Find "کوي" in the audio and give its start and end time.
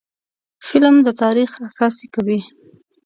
2.15-2.39